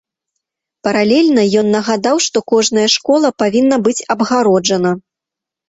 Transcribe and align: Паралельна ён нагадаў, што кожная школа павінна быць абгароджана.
Паралельна 0.87 1.43
ён 1.61 1.67
нагадаў, 1.75 2.17
што 2.29 2.43
кожная 2.53 2.87
школа 2.95 3.33
павінна 3.45 3.81
быць 3.87 3.99
абгароджана. 4.17 4.99